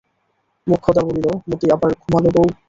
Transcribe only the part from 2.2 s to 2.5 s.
বৌ?